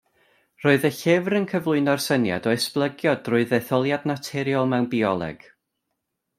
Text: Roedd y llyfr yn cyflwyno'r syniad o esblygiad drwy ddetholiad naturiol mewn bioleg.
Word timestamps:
Roedd 0.63 0.87
y 0.87 0.89
llyfr 0.99 1.35
yn 1.39 1.45
cyflwyno'r 1.51 2.01
syniad 2.07 2.49
o 2.49 2.55
esblygiad 2.61 3.23
drwy 3.29 3.45
ddetholiad 3.53 4.11
naturiol 4.13 4.75
mewn 4.75 4.93
bioleg. 4.97 5.49